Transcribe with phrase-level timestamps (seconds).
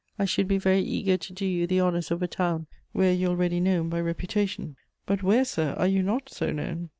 [0.17, 3.27] I should be very eager to do you the honours of a town where you
[3.27, 4.75] are already known by reputation.
[5.05, 6.89] But where, sir, are you not so known?